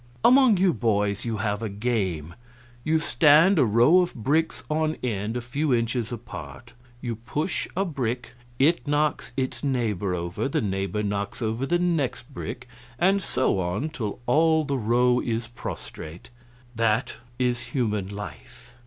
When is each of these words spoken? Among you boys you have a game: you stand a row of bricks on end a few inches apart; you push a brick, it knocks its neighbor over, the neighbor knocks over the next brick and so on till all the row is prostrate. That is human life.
Among 0.25 0.57
you 0.57 0.73
boys 0.73 1.25
you 1.25 1.37
have 1.37 1.61
a 1.61 1.69
game: 1.69 2.33
you 2.83 2.97
stand 2.97 3.59
a 3.59 3.65
row 3.67 3.99
of 3.99 4.15
bricks 4.15 4.63
on 4.67 4.95
end 5.03 5.37
a 5.37 5.41
few 5.41 5.71
inches 5.75 6.11
apart; 6.11 6.73
you 7.01 7.17
push 7.17 7.67
a 7.77 7.85
brick, 7.85 8.31
it 8.57 8.87
knocks 8.87 9.31
its 9.37 9.63
neighbor 9.63 10.15
over, 10.15 10.47
the 10.47 10.59
neighbor 10.59 11.03
knocks 11.03 11.39
over 11.39 11.67
the 11.67 11.77
next 11.77 12.23
brick 12.33 12.67
and 12.97 13.21
so 13.21 13.59
on 13.59 13.91
till 13.91 14.19
all 14.25 14.63
the 14.63 14.75
row 14.75 15.19
is 15.19 15.45
prostrate. 15.49 16.31
That 16.73 17.17
is 17.37 17.59
human 17.67 18.07
life. 18.07 18.71